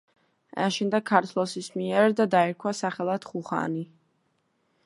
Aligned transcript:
აშენდა 0.67 1.01
ქართლოსის 1.09 1.69
მიერ 1.81 2.17
და 2.21 2.27
დაერქვა 2.35 2.75
სახელად 2.81 3.29
ხუნანი. 3.33 3.89